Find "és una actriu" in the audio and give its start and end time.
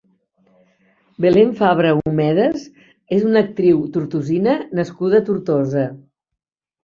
3.17-3.83